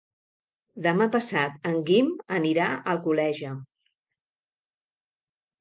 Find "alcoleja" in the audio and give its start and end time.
2.95-3.53